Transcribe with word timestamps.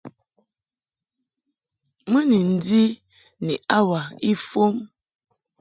Mɨ 2.11 2.19
ni 2.29 2.37
ndi 2.53 2.81
ni 3.45 3.53
hour 3.75 4.01
ifɔm. 4.31 4.75